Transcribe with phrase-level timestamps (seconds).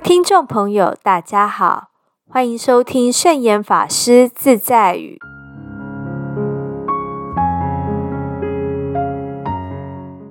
[0.00, 1.88] 听众朋友，大家好，
[2.28, 5.18] 欢迎收听圣严法师自在语。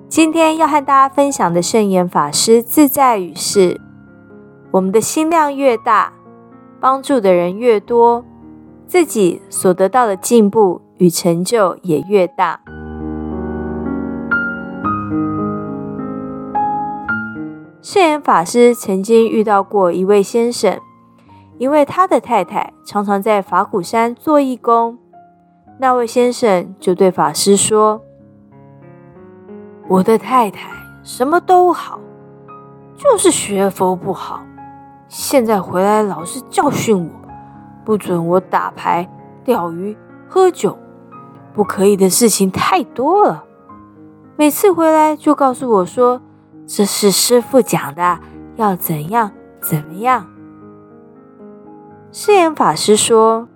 [0.08, 3.78] 今天要和大家分享的圣严法师自在语是：
[4.70, 6.14] 我们的心量越大，
[6.80, 8.24] 帮助的人越多，
[8.86, 12.60] 自己所得到的进步与成就也越大。
[17.90, 20.78] 圣严法师曾经遇到过一位先生，
[21.56, 24.98] 因为他的太太常常在法鼓山做义工，
[25.78, 28.02] 那位先生就对法师说
[29.88, 30.68] ：“我的太太
[31.02, 31.98] 什么都好，
[32.94, 34.42] 就是学佛不好。
[35.08, 37.28] 现在回来老是教训我，
[37.86, 39.08] 不准我打牌、
[39.42, 39.96] 钓鱼、
[40.28, 40.76] 喝酒，
[41.54, 43.44] 不可以的事情太多了。
[44.36, 46.20] 每次回来就告诉我说。”
[46.70, 48.20] 这是师傅讲的，
[48.56, 50.26] 要怎样怎么样？
[52.12, 53.48] 释言法师说：“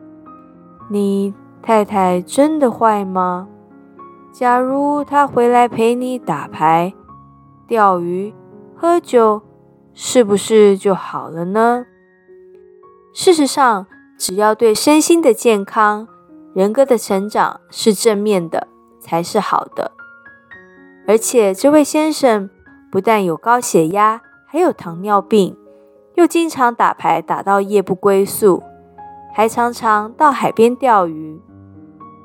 [0.89, 3.49] 你太太真的坏吗？
[4.33, 6.95] 假如她回来陪你打牌、
[7.67, 8.35] 钓鱼、
[8.75, 9.43] 喝酒，
[9.93, 11.85] 是不是就好了呢？”
[13.13, 16.09] 事实上，只要对身心的健康、
[16.55, 19.93] 人格的成长是正面的，才是好的。
[21.07, 22.49] 而且，这位先生。
[22.93, 25.57] 不但有高血压，还有糖尿病，
[26.17, 28.63] 又经常打牌打到夜不归宿，
[29.33, 31.41] 还常常到海边钓鱼。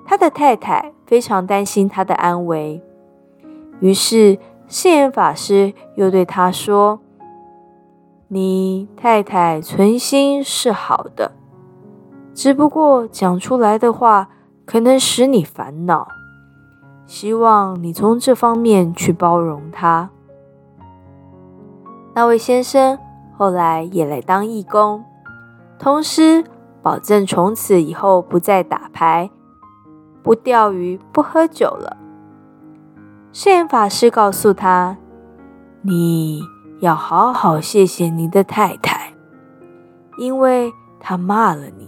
[0.05, 2.83] 他的太太非常担心他的安危，
[3.79, 6.99] 于是释言法师又对他说
[8.27, 11.31] ：“你太太存心是好的，
[12.33, 14.27] 只不过讲出来的话
[14.65, 16.09] 可能使你烦恼，
[17.05, 20.09] 希望你从这方面去包容她。”
[22.17, 22.97] 那位先生
[23.37, 25.05] 后来也来当义工，
[25.77, 26.43] 同时
[26.81, 29.29] 保证从此以后不再打牌、
[30.23, 31.95] 不钓鱼、不喝酒了。
[33.31, 34.97] 释言法师告诉他
[35.85, 36.41] ：“你
[36.79, 39.13] 要好好谢谢你的太太，
[40.17, 41.87] 因为她骂了你，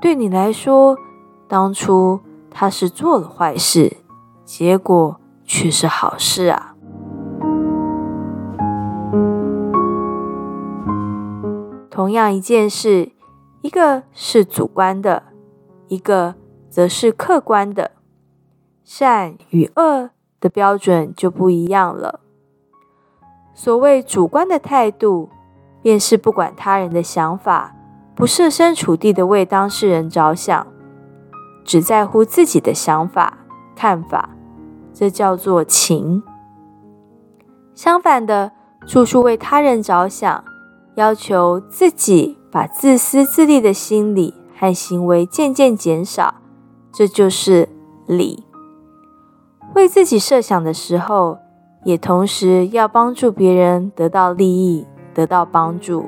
[0.00, 0.98] 对你来说，
[1.46, 2.18] 当初
[2.50, 3.98] 她是做了坏事，
[4.44, 6.69] 结果却是好事啊。”
[11.90, 13.10] 同样一件事，
[13.62, 15.24] 一个是主观的，
[15.88, 16.36] 一个
[16.68, 17.90] 则是客观的，
[18.84, 22.20] 善与恶的标准就不一样了。
[23.52, 25.28] 所谓主观的态度，
[25.82, 27.74] 便是不管他人的想法，
[28.14, 30.66] 不设身处地的为当事人着想，
[31.64, 33.38] 只在乎自己的想法、
[33.74, 34.30] 看法，
[34.94, 36.22] 这叫做情。
[37.74, 38.52] 相反的，
[38.86, 40.44] 处处为他人着想。
[40.96, 46.34] 要求自己把自私自利的心理和行为渐渐减少，
[46.92, 47.68] 这就是
[48.06, 48.44] 理。
[49.74, 51.38] 为自己设想的时候，
[51.84, 56.06] 也同时要帮助别人得到利益、得到帮助。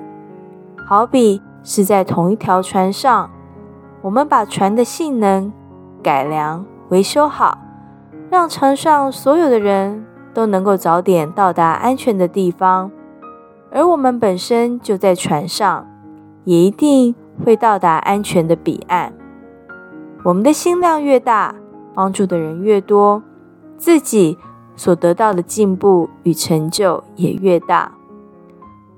[0.84, 3.30] 好比是在同一条船上，
[4.02, 5.52] 我们把船的性能
[6.02, 7.56] 改良、维修好，
[8.28, 10.04] 让船上所有的人
[10.34, 12.90] 都能够早点到达安全的地方。
[13.72, 15.86] 而我们本身就在船上，
[16.44, 19.14] 也一定会到达安全的彼岸。
[20.24, 21.54] 我们的心量越大，
[21.94, 23.22] 帮助的人越多，
[23.76, 24.36] 自己
[24.76, 27.92] 所得到的进步与成就也越大。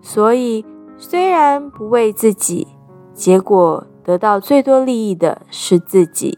[0.03, 0.65] 所以，
[0.97, 2.67] 虽然不为自己，
[3.13, 6.37] 结果得到最多利益的是自己。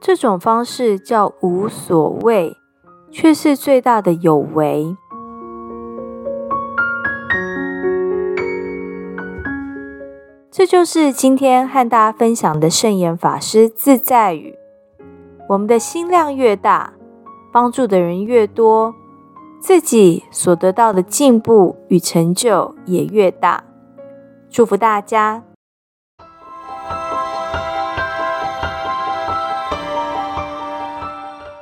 [0.00, 2.56] 这种方式叫无所谓，
[3.10, 4.96] 却是最大的有为。
[10.58, 14.58] 这就是今天和大家分享的圣严法师自在语。
[15.48, 16.94] 我们的心量越大，
[17.52, 18.92] 帮助的人越多，
[19.60, 23.62] 自己所得到的进步与成就也越大。
[24.50, 25.44] 祝福大家！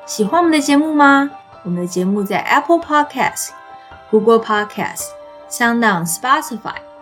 [0.06, 1.31] 喜欢我们的节目吗？
[1.64, 3.50] 我们的节目在 Apple Podcast、
[4.10, 5.10] Google Podcast、
[5.50, 6.85] SoundOn、Spotify。